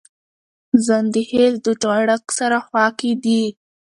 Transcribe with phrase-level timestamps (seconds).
[0.85, 3.43] ځنډيخيل دوچ غړک سره خواکی دي